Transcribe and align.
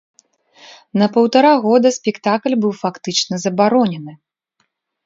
На 1.01 1.09
паўтара 1.17 1.51
года 1.67 1.87
спектакль 1.99 2.59
быў 2.65 2.73
фактычна 2.83 3.35
забаронены. 3.47 4.13